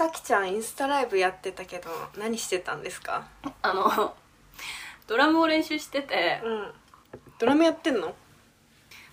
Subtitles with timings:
[0.00, 3.28] さきちゃんインスタライブやってたけど何してたんですか？
[3.60, 4.14] あの
[5.06, 6.72] ドラムを練習しててうん。
[7.38, 8.14] ドラムやってんの？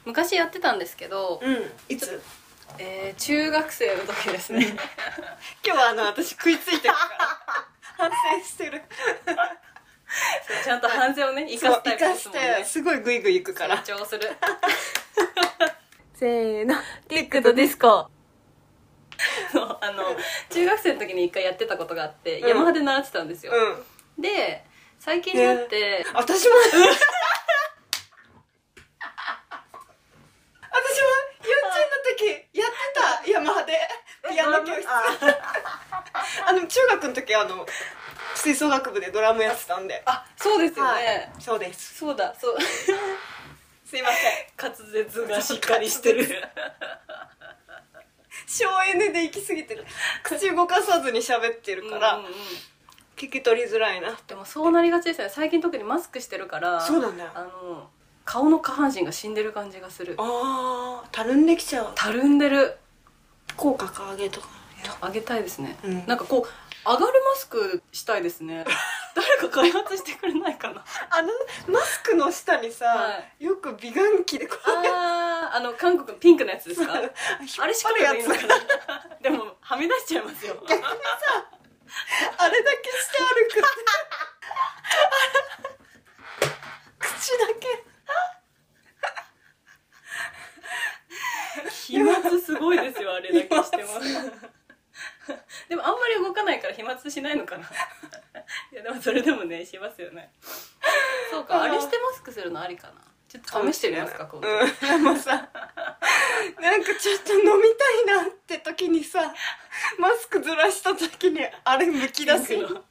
[0.05, 1.57] 昔やってたんですけど、うん。
[1.89, 2.21] いつ？
[2.79, 4.77] えー中学生の時ですね。
[5.65, 6.99] 今日はあの私食いついてるか
[7.97, 8.07] ら。
[8.09, 8.09] 反
[8.39, 8.81] 省してる。
[10.63, 13.75] ちゃんと反省をね生かすタイプですもんねてすごいグイグイいくから。
[13.83, 14.21] 成長する。
[16.15, 16.75] せーの。
[17.09, 18.09] ティックとディスコ
[19.51, 20.03] そうあの
[20.49, 22.49] 中学生の時に一回やってたことがあって、うん。
[22.49, 23.53] ヤマハで習ってたんですよ、
[24.17, 24.21] うん。
[24.21, 24.65] で
[24.99, 26.55] 最近になって、私も
[30.69, 31.07] 私も
[31.43, 32.75] 幼稚園の時やって
[33.25, 33.73] たヤマハで
[34.29, 34.87] ピアノ教室。
[36.45, 37.65] あの中学の時あの
[38.35, 40.01] 吹奏楽部でドラムやってたんで。
[40.05, 41.41] あそうですよね、はい。
[41.41, 41.95] そうです。
[41.97, 42.57] そうだそう。
[43.85, 44.47] すいません。
[44.57, 46.43] 滑舌がしっかりしてる
[48.47, 49.85] 省エネで行き過ぎてる。
[50.23, 52.33] 口動かさずに喋ってるから、うんうんうん。
[53.17, 54.17] 聞き取りづらいな。
[54.27, 55.33] でもそうなりがちですよね。
[55.35, 57.11] 最近特にマスクしてるからそうだ。
[57.11, 57.89] ねあの
[58.25, 60.15] 顔の下半身が死んでる感じがする。
[60.17, 61.91] あーたるんできちゃう。
[61.95, 62.77] たるんでる。
[63.55, 64.47] 口角上げとか。
[65.01, 66.05] あげたいですね、うん。
[66.05, 68.63] なんかこう上がるマスクしたいですね。
[69.15, 70.85] 誰か開発してくれないかな。
[71.09, 71.29] あの
[71.67, 75.16] マスクの下にさ、はよく美顔器でこうあー
[75.55, 76.93] あの韓国のピンクのやつですか？
[76.93, 76.97] あ
[77.63, 78.17] あれしか引っ張るやつ。
[78.17, 80.61] いいのかなでもはみ出しちゃいますよ。
[80.65, 83.61] あれだけして歩くって
[86.99, 87.83] 口だけ。
[91.71, 93.83] 飛沫すごいですよあれだけしても。
[95.69, 97.67] でもあんまり動かないから飛沫しないのかな。
[98.71, 100.31] いやでもそれでもねしますよね。
[101.31, 105.03] そうかあれしてマスクするのありかなちょっと試してみますか今度、うん。
[105.03, 105.31] でもさ
[106.61, 107.63] なんかちょっと飲み
[108.05, 109.33] たいなって時にさ
[109.99, 112.83] マスクずらした時にあれむき出すの。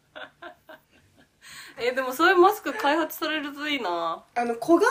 [1.78, 4.84] えでもそういうマスク開発されるといいな、あの小顔に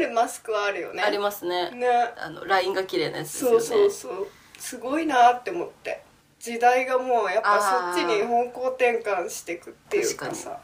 [0.00, 1.02] 見えるマスクはあるよね。
[1.02, 1.70] ありますね。
[1.70, 1.86] ね。
[2.16, 3.60] あのラインが綺麗なやつですよね。
[3.60, 4.26] そうそうそう。
[4.58, 6.02] すごいなって思って。
[6.40, 10.58] 時代がもうやっぱそっちに方向転換していくっていうかさ。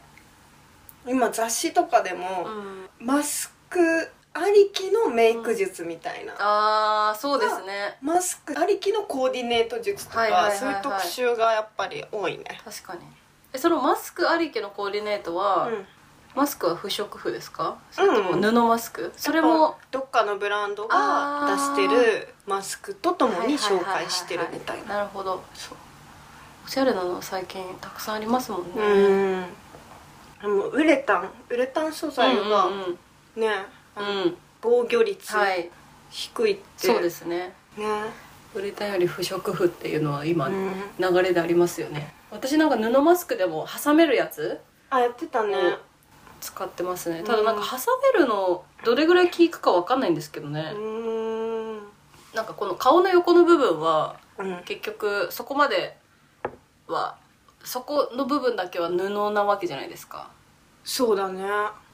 [1.06, 3.06] 今雑誌とかでも、うん。
[3.06, 7.98] マスクありきのメイク術みたいな、ああそうですね。
[8.00, 10.58] マスクありきのコーディネート術とか、はいはいはいはい。
[10.58, 12.44] そういう特集がやっぱり多いね。
[12.64, 13.00] 確かに。
[13.52, 15.86] えそのマスクありきのコーディネートは、うん。
[16.34, 17.78] マスクは不織布ですか？
[17.92, 21.46] それとも布マスク、それもどっかのブランドが
[21.76, 24.94] 出してるマスクとともに紹介してるみたいな。
[24.94, 25.44] なるほど。
[25.54, 25.78] そう。
[26.66, 28.70] おしゃれなの最近たくさんありますもんね。
[28.76, 29.44] うん。
[30.42, 31.30] でもウレタン。
[31.48, 32.98] ウレタン素材がうんうんうん
[33.36, 34.36] うん。
[34.60, 35.70] 防御率はい。
[36.10, 37.52] 低いって、そうですね。
[37.76, 37.84] ね。
[38.54, 40.72] ウレタンより不織布っていうのは今、うん。
[40.98, 42.14] 流れでありますよね。
[42.30, 45.54] 私なんか布マスクでも挟めるやつあやってたね。
[45.54, 45.76] うん
[46.40, 47.22] 使ってますね。
[47.22, 47.78] ただなんか挟
[48.12, 50.72] めるのどれぐらい効くかわかんないんですけどね。
[50.74, 51.78] う、ん。
[52.34, 54.62] なんかこの顔の横の部分はうん。
[54.66, 55.96] 結局そこまで
[56.86, 57.16] は
[57.64, 60.28] そこの部分だけは布なわけじゃないですか。
[60.84, 61.42] そうだね。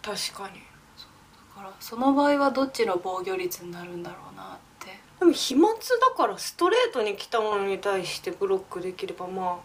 [0.03, 0.59] 確かに。
[0.59, 0.70] だ
[1.61, 5.79] からその場合はどっちの防御率になるんだろうなって、でも飛沫だ
[6.17, 9.61] からストレートに来たものに対してブロックできればま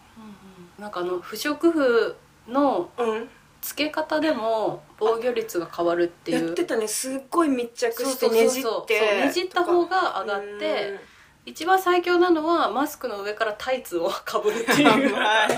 [0.78, 2.16] なんかあの不織布
[2.48, 3.28] のあうん。
[3.62, 6.46] 付け方でも防御率が変わるっていう。
[6.46, 11.00] やってたねすっごい密着してねじってそうねじった方が上がって
[11.46, 15.14] 一番最強なのはマスクの上からタイツをかぶるってうんいう。
[15.18, 15.56] はい。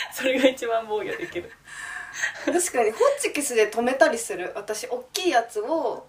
[0.14, 1.50] それが一番防御できる
[2.44, 4.52] 確かにホッチキスで止めたりする。
[4.54, 6.06] 私大きいやつを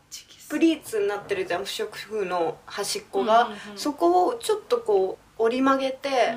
[0.50, 1.66] プリーツになってるじゃん。
[1.66, 6.35] 不織布の端っこが、そこをちょっとこう折り曲げて、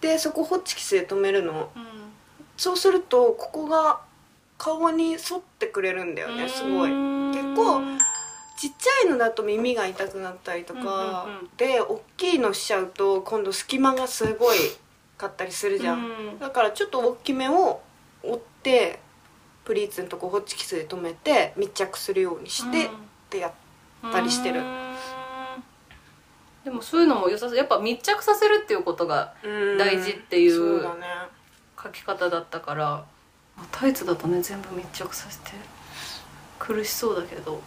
[0.00, 1.70] うでそこホッチキスで止めるの。
[2.56, 4.00] そうするとここが
[4.58, 5.18] 顔に沿っ
[5.58, 6.90] てくれるんだよねすごい。
[6.90, 7.80] 結構
[8.56, 11.26] ちっちゃいのだと耳が痛くなったりとか、
[11.56, 14.58] で大きいのしちゃうと今度隙間がすごい
[15.18, 16.38] かったりするじゃん。
[16.38, 17.80] だからちょっと大きめを
[18.22, 19.00] 折って
[19.64, 22.88] プリーツのとこホッチキスで止めて密着するようにして、っ
[23.30, 23.52] てやっ
[24.12, 24.60] たりしてる。
[24.60, 24.94] うん。
[26.64, 27.56] でもそういうのも良さそう。
[27.56, 29.34] やっぱ密着させるっていうことが
[29.78, 31.06] 大事っていうそうだね。
[31.82, 33.04] 書き方だったから
[33.70, 35.50] タイツだとね全部密着させて
[36.58, 37.60] 苦しそうだけど。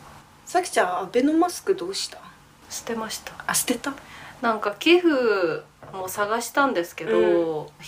[0.45, 2.19] さきちゃんアベノマスクどうした？
[2.69, 3.33] 捨てました。
[3.45, 3.93] あ捨てた？
[4.41, 5.09] なんか寄付
[5.93, 7.25] も探したんですけど、うん。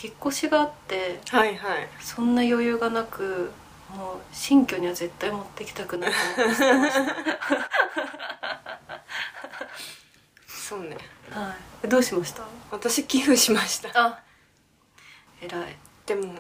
[0.04, 1.88] 引っ越しがあってはいはい。
[2.00, 3.52] そんな余裕がなく
[3.96, 7.16] もう新居には絶対持ってきたくないと思ってました。
[10.48, 10.98] そうね。
[11.32, 11.88] はい。
[11.88, 12.44] どうしました？
[12.72, 13.90] 私寄付しました。
[13.96, 14.20] あ
[15.42, 15.76] 偉い。
[16.06, 16.36] でも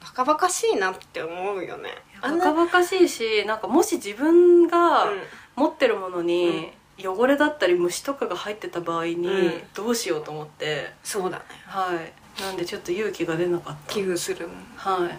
[0.00, 1.90] バカバカしいなって思うよね。
[2.22, 5.22] バカバカしいしなんかもし自分がうん。
[5.56, 9.62] 持ってるものに汚れだったり虫とかが入ってた場合にうん。
[9.74, 11.44] どうしようと思って、そうだね。
[11.66, 12.12] はい。
[12.42, 13.92] なんでちょっと勇気が出なかった。
[13.94, 14.56] 寄付するもん。
[14.76, 15.18] はい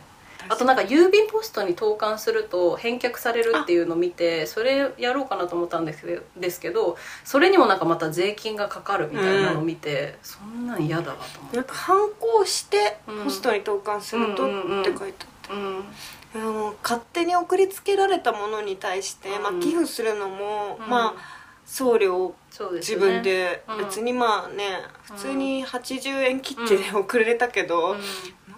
[0.49, 11.57] あとなんか郵便ポストに投函すると返却されるっていうのを見てそれやろうかなと思ったんですけどですけどそれにもなんかまた税金がかかるみたいなのを見て、そんなん嫌だわと思って。
[11.57, 13.23] なんか反抗してうん。
[13.25, 14.81] ポストに投函するとうんうんうん。
[14.81, 16.73] って書いてあった、うん。
[16.83, 19.43] 勝手に送りつけられたものに対して、うん。
[19.43, 20.89] まあ、寄付するのも、うん。
[20.89, 22.33] まあ送料
[22.75, 23.63] 自分で。
[23.67, 23.77] うん。
[23.85, 27.97] 別にまあね、普通に80円切ってで送れたけど、うん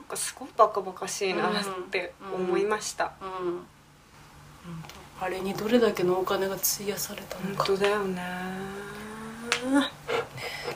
[0.09, 1.51] かすごいバカバカしいなっ
[1.89, 3.65] て思いました、うん。
[5.21, 8.21] あれにどれだけのお金が費やされたの本か当だよね。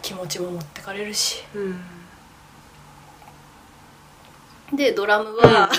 [0.02, 1.44] 気持ちも持ってかれるし。
[1.56, 1.82] うん。
[4.76, 5.70] でドラムは、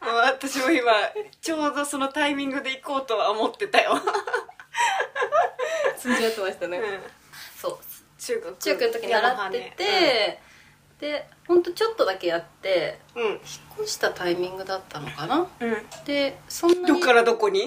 [0.00, 0.92] もう私も今
[1.40, 4.00] ちょうどそのタイミングで行こうとは思ってたよ、
[6.14, 6.84] 通じ合ってましたね、うん、
[7.56, 7.78] そう。
[8.18, 8.56] 中学。
[8.58, 10.40] 中学の時に習ってて、
[11.00, 13.40] でほんとちょっさだけやってうん、うん引っ
[13.82, 15.46] 越したタイミングだったのかな？
[15.60, 15.76] うん。
[16.06, 17.64] でそんなにどっからどこに？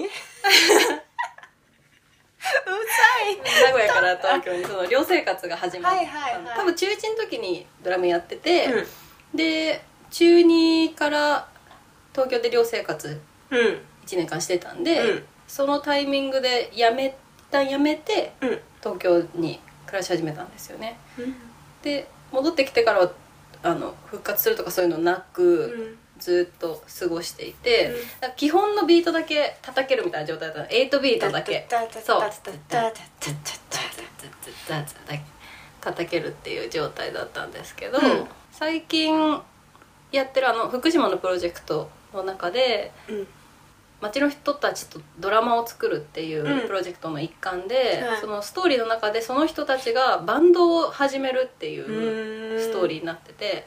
[3.66, 6.56] 名古屋から東京にその寮生活が始まった、はいはいはい。
[6.56, 8.86] 多分中1の時にドラムやってて、ざい
[9.34, 11.48] で中2から
[12.12, 13.20] 東京で寮生活
[13.50, 13.58] うん。
[13.58, 15.24] うん1年間してたんで、うん。
[15.46, 17.14] そのタイミングで辞め一
[17.50, 18.58] 旦辞めてうん。
[18.80, 20.98] 東京に暮らし始めたんですよね。
[21.82, 23.12] で戻ってきてからは
[23.62, 27.92] あの復活するとかそういうのなく、ずっと過ごしていて、
[28.36, 30.68] 基本のビートだけ叩けるみたいな状態だったの。
[30.68, 31.66] 8ビートだけ。
[32.04, 32.22] そう。
[35.80, 39.40] 叩けるっていう状態だったんですけど、うん最近
[40.12, 43.26] やってるあの福島のプロジェクトの中でうん
[44.00, 46.58] 町の人たちとドラマを作るっていうん。
[46.60, 48.20] うプロジェクトの一環で、はい。
[48.20, 53.64] そのストーリーの中でその人たちがバンドを始めるっていうストーリーになってて、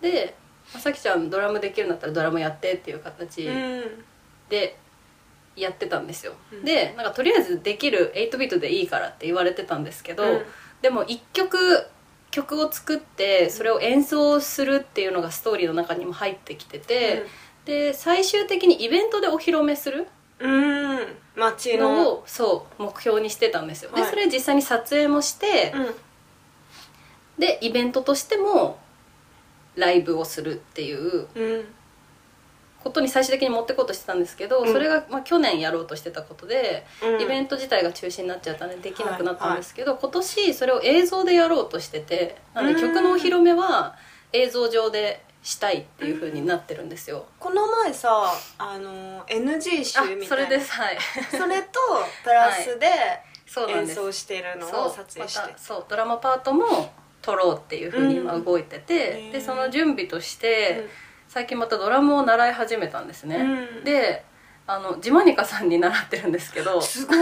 [0.00, 0.34] で
[0.66, 4.04] 「さきちゃんドラムできるんだったらドラムやって」っていう形うん。
[4.48, 4.76] で
[5.56, 6.64] やってたんですよ、うん。
[6.64, 10.44] でなんかとりあえずできる8ビートでいいからって言われてたんですけど、うん。
[10.82, 11.86] でも1曲
[12.30, 17.24] 曲を作ってそれを演奏するっていうのがストーリーの中にも入ってきてて、
[17.64, 20.06] で最終的にイベントでお披露目する
[20.38, 21.16] うん。
[21.36, 21.94] 街の。
[21.94, 24.02] のをそう目標にしてたんですよ、はい。
[24.02, 25.94] でそれ実際に撮影もして、うん。
[27.38, 28.78] でイベントとしても
[29.76, 31.64] ライブをするっていううん。
[32.82, 34.72] ことに最終的に持ってこうとしてたんですけど、うん。
[34.72, 37.22] それが、まあ、去年やろうとしてたことで、うん。
[37.22, 43.96] イベント自体が中止になっちゃったんでできなくなったんですけど、今年それを映像でやろうとしててなのでうん曲のお披露目は
[44.34, 50.24] 映像上でしたいっていう風になってるんですよ、この前さあの NG 集みたいな。
[50.24, 50.72] あそれです。
[50.72, 50.98] はい。
[51.30, 51.78] それと
[52.24, 52.92] プラスで演
[53.46, 53.96] そうなんです。
[53.96, 55.40] 奏してるのそうを撮影して。
[55.40, 60.88] またそうドラマパートも撮ろうっていう風に今動いてて、うんでその準備として、
[61.28, 63.84] 最近またドラムを習い始めたんですね、うん。
[63.84, 64.24] で
[64.66, 66.80] あのジマニカさんに習ってるんですけど。
[66.80, 67.20] すごーい。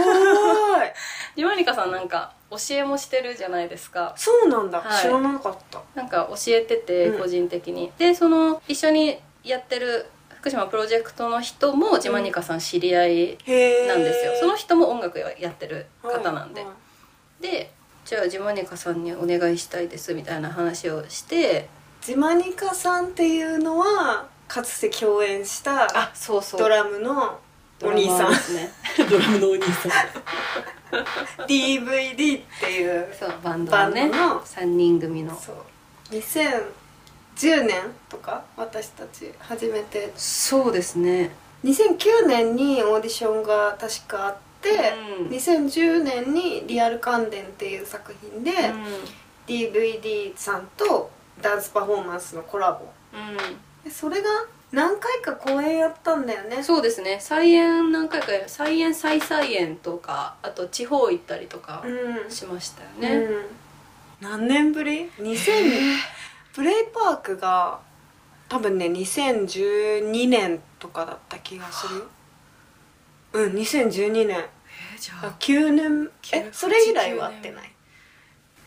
[1.35, 4.13] ジマニカさんなんか教えもしてるじゃないですか。
[4.15, 5.01] そうなんだ、はい。
[5.01, 5.81] 知らなかった。
[5.95, 7.19] なんか教えててうん。
[7.19, 10.05] 個人的に、でその一緒にやってる
[10.39, 13.37] 福島プロジェクトの人もジマニカさん知り合い
[13.87, 16.75] なんですよ、その人も音楽やってる方なんで、はいは
[17.41, 17.71] で
[18.05, 21.67] じゃあジマニカさんにお願いしたいですみたいな話をして。
[22.01, 26.59] ジマニカさんっていうのはかつて共演したあそうそう。
[26.59, 27.39] ドラムの
[27.81, 28.29] お兄さん。
[28.29, 28.69] ですね。
[29.09, 29.91] ドラムのお兄さん。
[31.49, 34.41] DVD っていうそうバンドのねバンドの。
[34.41, 35.35] 3人組の。
[35.35, 35.55] そう。
[36.11, 40.13] 2010年とか私たち初めて。
[40.15, 41.31] そうですね。
[41.63, 45.27] 2009年にオーディションが確かあって、うん。
[45.29, 48.51] 2010年に「リアル関電」っていう作品で、
[49.47, 51.09] DVD さんと
[51.41, 52.85] ダンスパフォーマンスのコラボ
[53.89, 54.29] それが
[54.71, 56.57] 何回か公演やったんだよね？
[56.59, 57.17] ん、そうですね。
[57.19, 62.31] 再演何回か再演再再演とかあと地方行ったりとかうん。
[62.31, 63.29] しましたようね、ん、
[64.21, 65.97] 何年ぶり ?2000
[66.55, 67.79] プレイパークが
[68.49, 72.03] 多分ね2012年とかだった気がする。
[73.33, 74.37] うん2012年。
[74.37, 75.35] えーじゃあ。
[75.39, 76.09] 9年。
[76.31, 77.72] え9それ以来は会ってない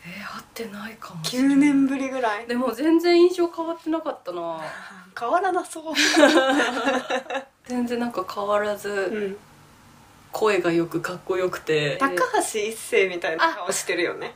[0.07, 1.57] えー、会ってないかもしれない。
[1.57, 2.47] 9年ぶりぐらい？
[2.47, 4.59] でも全然印象変わってなかったな。
[5.19, 5.93] 変わらなそう。
[7.65, 8.93] 全然なんか変わらず、う
[9.29, 9.37] ん。
[10.31, 11.97] 声がよくかっこよくて。
[11.99, 14.33] 高橋一生みたいな顔してるよね。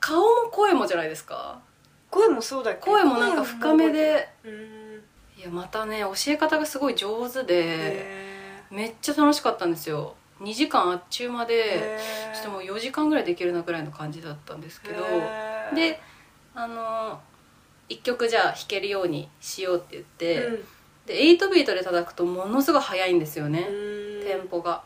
[0.00, 1.58] 顔も声もじゃないですか。
[2.10, 2.80] 声もそうだけ？
[2.80, 4.28] ど声もなんか深めで。
[4.44, 5.02] うん。
[5.36, 11.46] いやまたね教え方がすごい上手でへめっちゃ楽しかったんですよ2時間あっちゅう間ー。
[11.46, 11.98] で
[12.34, 15.04] ちょっともう4時間ぐらいできるなぐらいの感じだったんですけど
[15.74, 16.00] で
[16.54, 17.20] あの
[17.88, 20.64] 1曲じゃあ弾けるようにしようって言って、うん。
[21.06, 24.24] で8ビートで叩くとものすごい速いんですよね、うん。
[24.24, 24.82] テンポが。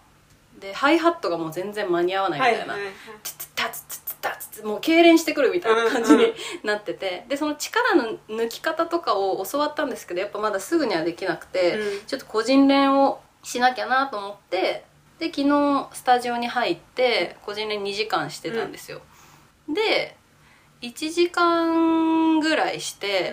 [0.60, 2.74] でハイハットがもう全然間に合わないみたいな、
[3.24, 6.32] ツツタツツツタツツもう痙攣してくるみたいな感じに
[6.62, 12.06] なっててでその力の抜き方とかを教わったんですけどやっぱまだすぐにはできなくて、うん。
[12.06, 14.84] ちょっと個人練をしなきゃなと思って
[15.22, 19.00] で昨日スタジオに入って個人練2時間してたんですよ、
[19.72, 20.16] で
[20.80, 23.32] 1時間ぐらいして、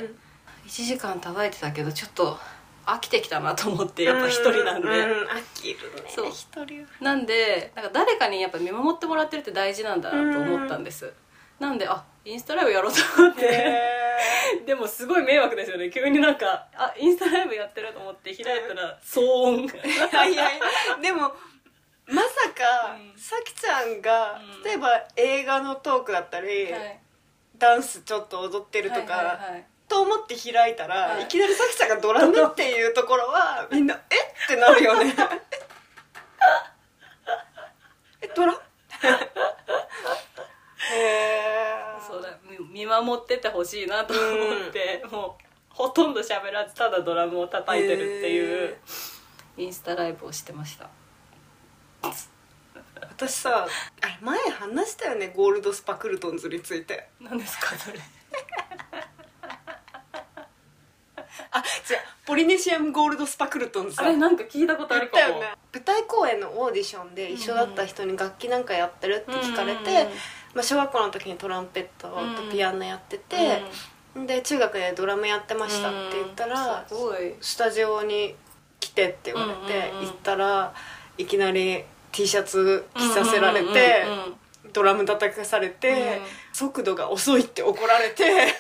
[0.64, 0.70] うん。
[0.70, 2.38] 1時間叩いてたけどちょっと
[2.86, 6.12] 飽きてきたなと思ってやっぱ一人なんで、う飽きるね。
[6.16, 6.30] そう。
[6.30, 6.88] 一人は。
[7.02, 11.12] なんでなんか誰かにやっぱ見守ってもらってるって大事なんだなと思ったんです、
[11.60, 13.46] なんであインスタライブやろうと思って。
[13.48, 14.00] へ
[14.68, 15.90] でもすごい迷惑ですよね。
[15.90, 19.68] 急になんかあインスタライブやってると思って開いたら騒音 い
[20.14, 20.50] やいや。
[21.02, 21.34] でも
[22.10, 23.20] まさかうん。
[23.20, 24.64] さきちゃんがうん。
[24.64, 27.00] 例えば映画のトークだったりはい。
[27.58, 29.66] ダンスちょっと踊ってるとはいかはいはい。
[29.88, 31.24] と思って開いたら、はい。
[31.24, 35.14] い、きなりさきちゃんがドラムっていうところはみんな「えっ?」てなるよね。
[38.22, 38.54] えドラ？
[38.54, 38.58] へ
[40.94, 41.70] え
[42.06, 48.78] そうだみ見守っててほしいなと思って、もうほとんど喋らずただドラムを叩いてるっていう
[49.58, 50.90] インスタライブをしてました
[53.02, 53.68] 私さ
[54.02, 57.10] あれ前話したよねゴールドスパクルトンズについて。
[57.20, 58.00] 何ですかそれ。
[61.52, 61.66] あ違う
[62.26, 65.40] ポリネシアムゴールドスパクルトンズあれなんか聞いたことあるかも。
[65.40, 65.52] ね。
[65.74, 70.10] 舞台公演のオーディションで一緒だった人に楽器なんかやってるって聞かれて、
[70.54, 73.64] まあ、小学校の時にトランペットとピアノやってて、
[74.16, 77.36] で中学でドラムやってましたって言ったら、すごい。
[77.42, 78.36] スタジオに
[78.80, 80.06] 来てって言われて、うんうんうん。
[80.08, 80.74] 行ったら
[81.20, 81.84] いきなり
[82.14, 84.06] T シャツ着させられて、
[84.72, 85.98] ドラム叩かされて、うん。
[86.54, 88.24] 速度が遅いって怒られて。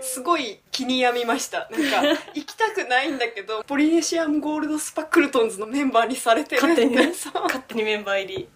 [0.00, 1.68] すごい気に病みました。
[1.70, 6.56] なんか行きたくないんだけどポリネシアムゴールドスパクルトンズのメンバーにされて。
[6.56, 8.48] る勝手に 勝手にメンバー入り。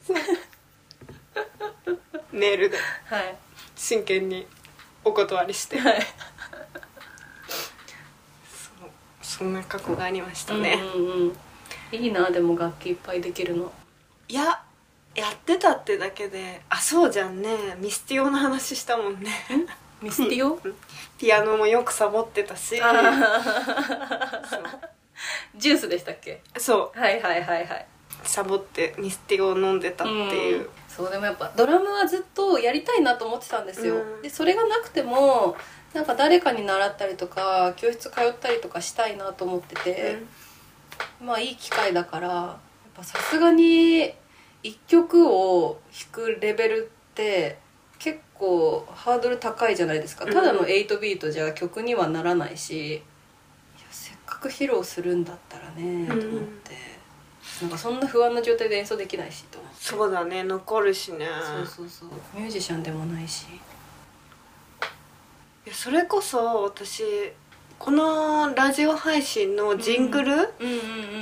[2.32, 2.78] メールで。
[3.04, 3.36] はい。
[3.76, 4.46] 真剣に
[5.04, 6.06] お断りして、はい
[9.38, 11.32] そんな過去がありましたね、うんうんうん。
[11.92, 13.72] いいなでも楽器いっぱいできるの。
[14.28, 14.62] いや
[15.14, 17.76] やってたってだけであそうじゃんね。
[17.78, 19.30] ミスティオの話したもんね。
[20.00, 20.60] ミスティオ？
[21.18, 22.76] ピアノもよくサボってたし。
[25.56, 26.42] ジュースでしたっけ？
[26.56, 26.98] そう。
[26.98, 27.86] はいはいはいはい。
[28.24, 30.68] サボってミスティオを飲んでたっていう、ん。
[30.88, 34.22] そうでもやっぱドラムはずっとやりたいなと思ってたんですよ、うん。
[34.22, 35.56] でそれがなくても
[35.94, 40.18] なんか誰かに習ったりとか教室通ったりとかしたいなと思ってて、
[41.24, 42.56] まあいい機会だからやっ
[42.94, 44.12] ぱさすがに
[44.62, 47.58] 一曲を弾くレベルって
[48.00, 50.24] 結構ハードル高いじゃないですか。
[50.24, 53.00] うんただの8ビートじゃ曲にはならないしいや
[53.90, 56.20] せっかく披露するんだったらねとうん。
[56.36, 56.72] 思って、
[57.62, 59.76] なんかそんな不安な状態で演奏できないしと思って。
[59.78, 61.26] そうだね残るしね。
[61.56, 62.08] そうそうそう。
[62.34, 63.46] ミュージシャンでもないし
[65.66, 67.02] いやそれこそ私
[67.78, 70.40] このラジオ配信のジングル、うんうん。
[70.40, 70.44] う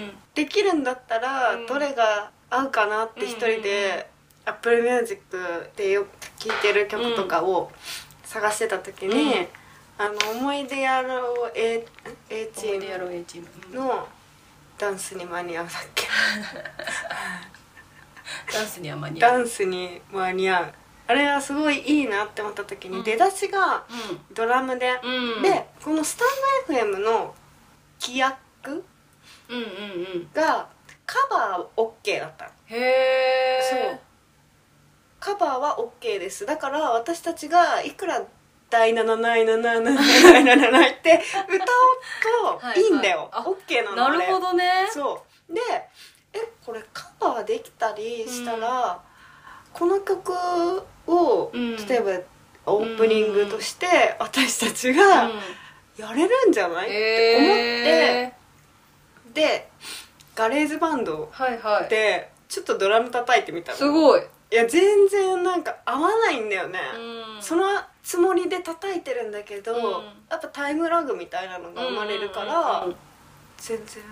[0.07, 1.67] んできるんだったらうん。
[1.67, 4.09] どれが合うかなって一人で
[4.47, 5.21] Apple Music
[5.77, 6.09] でよく
[6.39, 7.71] 聴いてる曲とかを
[8.25, 9.47] 探してた時に、うん。
[9.99, 11.85] あの思い出やろう A,
[12.31, 13.77] A チーム。
[13.77, 14.09] の
[14.79, 16.07] ダンスに間に合うだっけ？
[18.53, 19.31] ダンスには間に合う。
[19.33, 20.73] ダンスに間に合う
[21.13, 23.05] あれはすごいいいなって思った時に、うん。
[23.05, 23.85] 出だしが
[24.33, 24.93] ドラムで、
[25.43, 26.25] でこのスタ
[26.73, 27.35] ンド FM の
[28.01, 28.83] 規約
[30.33, 30.69] が
[31.05, 32.51] カバー OK だったの。
[32.65, 34.01] へえそう。
[35.21, 36.47] カバーは OK です。
[36.47, 38.23] だから私たちがいくら
[38.71, 41.65] 「第7ない7ない7ない」って歌
[42.51, 45.61] おうといいんだよ OK なのなるほどどねそうで
[46.33, 48.99] えこれカバーできたりしたら、
[49.73, 50.33] この曲
[51.07, 51.77] を、うん。
[51.77, 52.01] 例え
[52.65, 55.31] ばオープニングとして私たちが
[55.97, 58.33] やれるんじゃない、って思ってへえ
[59.35, 59.69] で
[60.35, 61.89] ガレージバンドはいはい。
[61.89, 63.79] でちょっとドラム叩いてみたの。
[63.79, 64.21] すごい。
[64.21, 66.79] いや全然なんか合わないんだよね、
[67.37, 67.43] うん。
[67.43, 67.65] その
[68.03, 69.81] つもりで叩いてるんだけど、うん。
[70.31, 72.97] やっぱタイムラグみたいなのが生まれるから、うんうんうん。
[73.57, 74.05] 全然。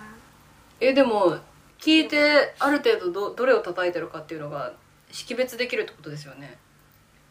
[0.79, 1.37] えでも
[1.79, 4.73] 聞いてある程度どどれを叩いてるかっていうのが
[5.11, 6.57] 識別できるってことですよね。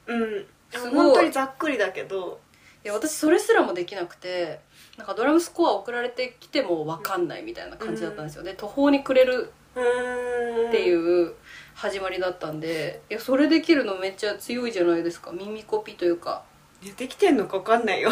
[0.07, 0.47] うん。
[0.71, 0.91] すごい。
[0.91, 2.41] 本当にざっくりだけど。
[2.83, 4.61] いや私それすらもできなくて
[4.97, 8.43] なんかドラムスコア送られてきても分かんないみたいな感じだったんですよ。
[8.43, 11.35] で途方に暮れるうーんっていう
[11.75, 15.31] 始まりだったんでいやそれできるのめっちゃ強いじゃないですか。
[15.33, 16.43] 耳コピというか。
[16.83, 18.11] いやできてんのか分かんないよ。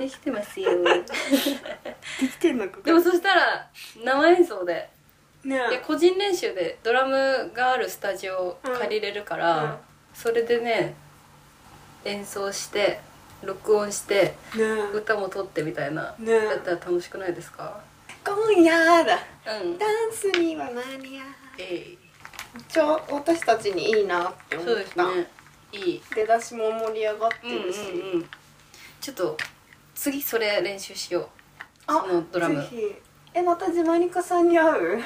[0.00, 0.70] できてますよ。
[0.82, 3.04] できてんのかでんない。
[3.04, 3.70] もそしたら
[4.04, 4.90] 生演奏で
[5.48, 5.56] ね。
[5.56, 9.76] いや個人練習でドラムがあるスタジオを借りれるから、うん。
[10.14, 10.94] それでね
[12.04, 13.00] 演奏して
[13.42, 14.64] 録音してね。
[14.92, 16.38] 歌も撮ってみたいな、ね。
[16.46, 17.80] だったら楽しくないですか？
[18.24, 19.18] 今夜だ。
[19.60, 19.78] うん。
[19.78, 21.26] ダンスには間に合う。
[21.58, 21.98] えい。
[22.68, 24.72] ちょ私たちにいいなって思った。
[24.72, 25.04] そうですね。
[25.72, 26.02] いい。
[26.14, 28.28] 出だしも盛り上がってうんうんるし、うん。
[29.00, 29.36] ちょっと
[29.94, 31.26] 次それ練習しよう。
[31.86, 32.60] あそのドラム。
[32.60, 32.94] ぜひ。
[33.34, 35.02] えまたジマニカさんに会う？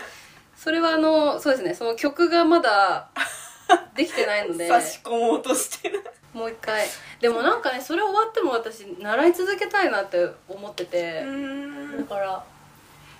[0.63, 1.75] それはあのそうですね。
[1.75, 3.09] その曲がまだ
[3.97, 4.69] できてないので。
[4.69, 6.05] 差し込もうとしてる。
[6.33, 6.87] もう一回。
[7.21, 11.97] でもなんかねそれ終わっても私習い続けたいなって思ってて、ん。
[11.99, 12.45] だから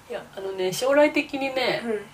[0.09, 2.07] いやあのね将来的にね、うん。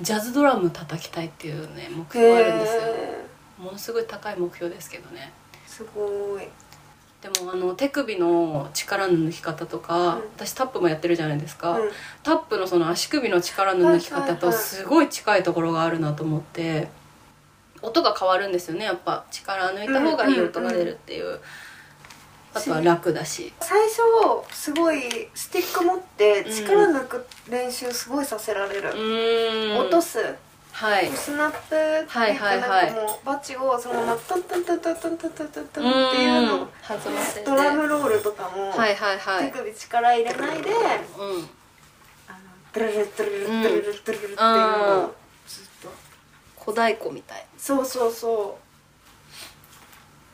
[0.00, 2.82] ジャズドラム叩きたいっていうね目標があるんですよ。
[2.82, 3.26] へ
[3.58, 5.32] ものすごい高い目標ですけどね。
[5.64, 6.48] ーすごい
[7.22, 10.22] でもあの手首の力の抜き方とか、うん。
[10.36, 11.90] 私タップもやってるじゃないですか、うん。
[12.22, 16.88] タップのその足首の力の抜き方とすごい近いところがあるなと思って
[17.82, 19.24] 音が変わるんですよねやっぱ。
[19.30, 21.40] 力抜いた方がいい音が出るっていう、
[22.54, 24.00] あとは楽だし最初
[24.50, 25.02] すごい
[25.34, 30.18] スティック持って力抜く練習すごいさせられるう、ーん落とす
[30.76, 31.08] はい。
[31.08, 31.74] スナップって
[32.06, 32.86] はいはいはい。
[32.86, 36.68] なんかもうバチをそのままトントントントントントントントンっていうの。
[36.86, 39.50] 弾ませてドラムロールとかもはいはいはい。
[39.50, 40.78] 手首力入れないでうん。
[42.28, 42.38] あの
[42.74, 45.14] ドゥルルドゥルルドゥルルドゥルルっていうのを
[45.48, 45.88] ずっと
[46.56, 48.66] 小太鼓みたいそうそうそう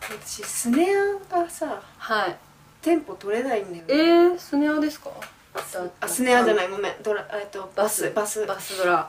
[0.02, 0.88] 私スネ
[1.30, 2.36] アがさはい
[2.80, 5.10] テンポ取れないんだよえねー、スネアですか
[5.54, 9.08] あスネアじゃないいごめんドラえっとバスバスバスドラ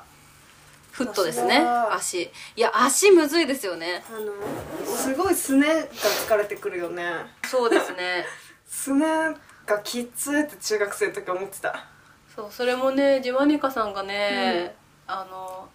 [0.93, 1.57] フットですね。
[1.91, 2.21] 足。
[2.21, 4.03] いや足むずいですよね。
[4.07, 7.03] あのすごいスネが疲れてくるよね。
[7.49, 8.23] そうですね。
[8.69, 9.05] スネ
[9.65, 11.83] がきっつって中学生の時思ってた。
[12.35, 14.75] そうそれもねジマニカさんがね、
[15.07, 15.67] あの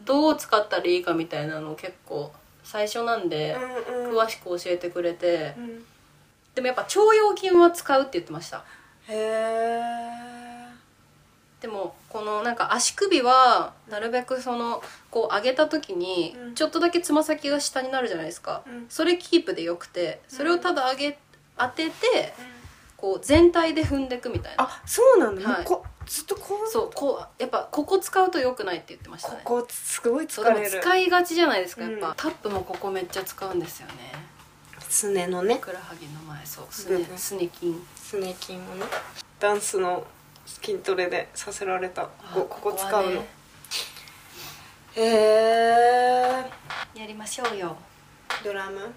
[0.00, 2.32] どう使ったらいいかみたいなのを結構
[2.64, 3.56] 最初なんで、
[3.88, 4.18] うんうん。
[4.18, 5.86] 詳しく教えてくれて、うん。
[6.56, 8.64] でもやっぱ腸腰筋は使うって言ってました。
[9.06, 10.27] へえ
[11.60, 16.54] でもこのなんか足首はなるべくそのこう上げた時にうん。
[16.54, 18.86] ちょっとだけつま先が下になるじゃないですか、うん。
[18.88, 21.18] それキープでよくてそれをただ上げ
[21.56, 22.32] 当てて
[22.96, 24.64] こう全体で踏んでいくみたいな。
[24.64, 25.64] あそうなんだ、はい。
[25.64, 26.70] こずっとこう？
[26.70, 29.40] そうこうやっぱここ使うと良くないって言ってましたね。
[29.44, 33.94] ここすごい疲そうでもれる使いがちじゃないですかやっぱ、うんタップもここめっちゃ使うんですよね。
[34.88, 35.56] すねのね。
[35.56, 37.74] ふくらはぎの前そうすねすね筋。
[37.96, 38.86] すね筋をね。
[39.38, 40.06] ダンスの
[40.48, 42.06] 筋トレでさせられた。
[42.34, 42.96] ここここ使うの。
[42.96, 43.26] はね。
[44.96, 46.44] へえ
[46.94, 47.76] やりましょうよ。
[48.42, 48.90] ドラムうん。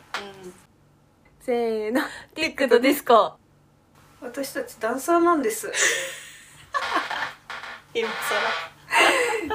[1.41, 2.01] せーの。
[2.33, 3.33] ティックとディスコ。
[4.21, 5.71] 私たちダンサーなんです。
[7.93, 8.07] 今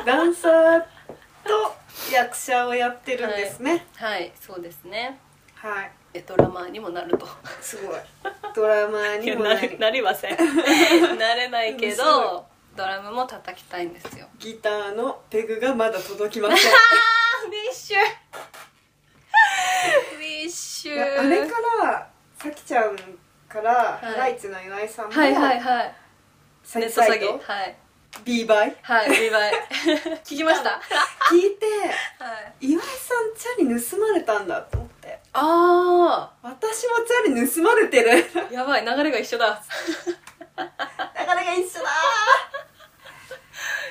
[0.05, 0.81] ダンサー
[1.45, 1.75] と
[2.13, 3.87] 役者をやってるんですね。
[3.97, 5.19] はいそうですね
[5.57, 7.27] はい、えドラマーにもなると。
[7.61, 7.97] すごい。
[8.55, 10.37] ドラマーにもなりなりません。
[11.19, 14.27] なれないけどドラムも叩きたいんですよ。
[14.39, 16.71] ギターのペグがまだ届きません。
[17.49, 17.99] ウィッシュ。
[20.17, 22.97] ウィッシいやあれからさきちゃん
[23.49, 24.07] からい。
[24.07, 25.95] ハライチの岩井さんも、はいはいはい。
[26.63, 27.41] サネット詐欺。
[27.43, 27.77] はい。
[28.25, 28.77] ビーバイ？
[28.83, 29.53] はいリバイ。
[30.25, 30.81] 聞きました？
[31.31, 31.67] 聞いて
[32.19, 32.73] はい。
[32.73, 34.96] 岩井さんチャリ盗まれたんだと思って
[35.39, 38.11] あ私もチャリ盗まれてる。
[38.11, 39.63] ー やばい流れが一緒だ。
[40.57, 41.91] だからが一緒だ。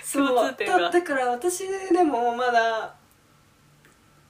[0.03, 0.51] そうだ
[0.89, 2.93] だから私でもまだ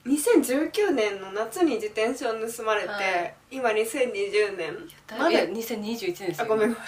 [0.06, 3.36] 2019年の夏に自転車を盗まれて、はい。
[3.50, 4.78] 今2020年。
[5.08, 6.46] だまだいや2021年ですよ。
[6.46, 6.80] あごめんご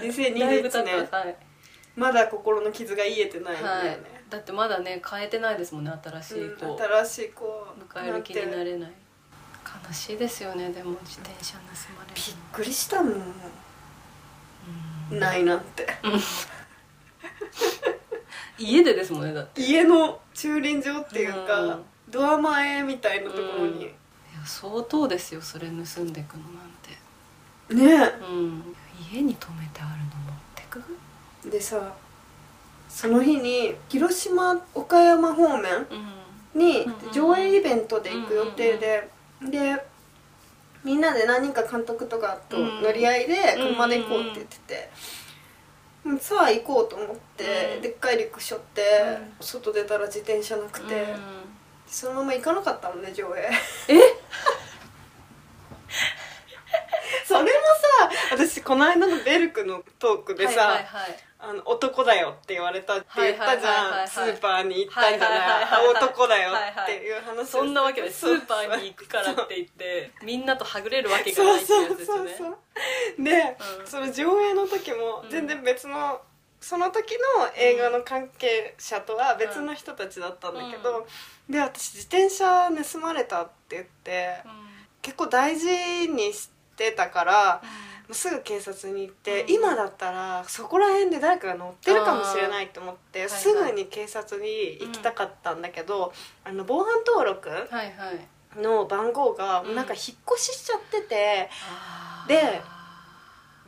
[0.00, 0.12] めん。
[0.38, 1.36] だいぶ経2021って年はい、
[1.96, 3.84] まだ心の傷が癒えてないんだよはい。
[3.86, 7.44] ね、、だってまだね変えてないですもんね新しいうん新しい子。
[7.44, 8.92] を迎える気になるれない
[9.86, 11.60] 悲しいですよねでも自転車盗
[11.98, 13.12] まれるびっくりしたもん。
[15.12, 15.18] うん。
[15.18, 15.86] ないなんて。
[18.58, 19.60] 家でですもんねだって。
[19.62, 21.82] い家の駐輪場っていうか、うん。
[22.08, 23.90] ドア前みたいなところに、や
[24.44, 26.44] 相当ですよそれ盗んでくの
[27.74, 28.08] なんて。
[28.08, 28.12] ね。
[28.28, 28.76] うん。
[29.12, 31.50] 家に止めてあるの持ってく？
[31.50, 31.94] でさ
[32.88, 35.86] その日に広島岡山方面
[36.54, 36.60] うん。
[36.60, 39.08] にうん上映イベントで行く予定で、
[39.42, 39.84] で
[40.84, 44.90] みんなで何人か監督とかと乗り合いで車で行こうって言ってて、
[46.04, 46.18] うん。
[46.18, 47.82] さあ行こうと思って、うん。
[47.82, 48.82] でっかいリュック背負って、
[49.40, 51.20] う外出たら自転車なくて、うん。
[51.86, 53.48] そのまま行かなかったのね上映
[53.88, 53.98] え？
[57.26, 57.52] それもさ
[58.32, 64.08] 私この間のベルクのトークでさ、はいはいはいあの男だよって言われたって言ったじゃん。
[64.08, 65.86] スーパーに行ったんじゃない。
[65.96, 67.48] 男だよっていう話。
[67.48, 72.34] そんなわけでスーパーに行くからって言ってみんなとはぐれるわけがないってそうやつですよね。
[72.36, 72.56] そうそう
[73.18, 73.86] そうで、うん。
[73.86, 76.20] その上映の時もうん全然別の、
[76.60, 81.06] その時の映画の関係者とは別の人たちだったんだけど、
[81.48, 84.38] で私自転車盗まれたって言って
[85.02, 85.68] 結構大事
[86.08, 87.62] にしてたから
[88.14, 89.50] すぐ警察に行って、うん。
[89.52, 96.12] 今だったらそこら辺で誰かが乗ってるかもしれないと思って、はいすぐに警察に行きたかったんだけど、
[96.44, 97.50] あの防犯登録
[98.56, 99.74] の番号がうん。
[99.74, 100.00] なんか引っ
[100.36, 102.28] 越ししちゃってて、あー。
[102.28, 102.60] で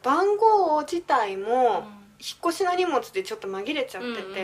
[0.03, 2.01] 番号自体もうん。
[2.23, 4.35] 引っ越しの荷物でちょっと紛れちゃってて、うんうんうん。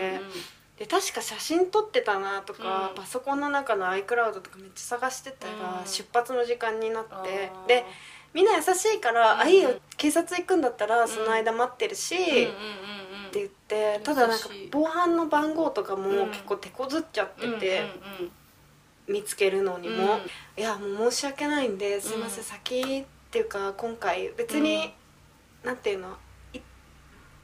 [0.78, 2.94] で確か写真撮ってたなとか、うん。
[2.94, 5.86] パソコンの中の iCloud とかめっちゃ探してたら、うん。
[5.86, 7.84] 出発の時間になってで
[8.34, 12.52] みんな優しいから「うんあいいよ警察行くんだったらその間待ってるし」って
[13.34, 16.30] 言ってただなんか防犯の番号とかもうん。
[16.30, 17.82] 結構手こずっちゃってて、
[19.08, 20.60] 見つけるのにも、うん。
[20.60, 22.44] いやもう申し訳ないんですいません、うん。
[22.44, 24.92] 先っていうか今回別に、
[25.64, 26.16] なんていうの
[26.52, 26.60] い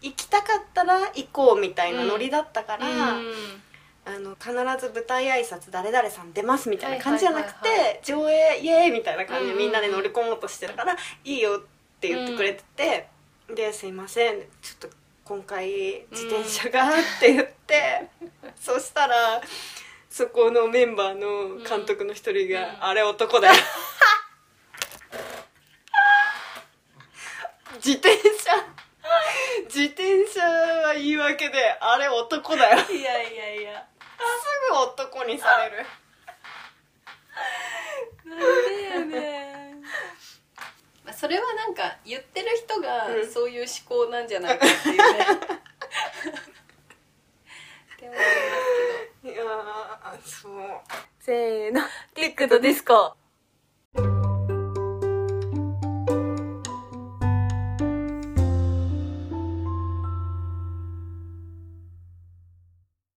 [0.02, 3.62] 行きたかったら行こうみたいなノリだったから、うん
[4.04, 4.50] あの必
[4.84, 11.62] ず舞台挨拶誰々さん出ますみたいな感じじゃなくて、上映イエーイみたいな感じでうんみんなで乗り込もうとしてるから、いいよっ
[12.00, 13.08] て言ってくれてて、
[13.54, 18.08] ですいませんちょっと今回自転車がって言って、
[18.60, 19.40] そしたら
[20.10, 23.54] そこのメンバーの監督の一人が、うんあれ男だよ。
[27.76, 28.22] 自転車
[29.64, 32.78] 自転車は言い訳であれ男だよ。
[32.84, 33.86] すいやいやいや
[34.72, 35.86] ぐ男にされる？
[38.24, 38.38] なん
[39.08, 39.82] でやねん。
[41.04, 43.26] まあそれはなんか言ってる人がうん。
[43.30, 45.02] そういう思考なんじゃないかっていうね。
[47.96, 50.80] って思いますいやーそう。
[51.20, 51.80] せーの。
[52.14, 53.16] ティックとディスコ